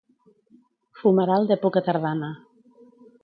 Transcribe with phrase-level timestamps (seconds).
[1.01, 2.31] Fumeral d'època tardana.